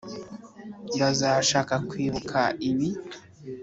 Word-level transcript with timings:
bazashaka 0.99 1.73
kwibuka 1.89 2.39
ibi. 2.69 2.89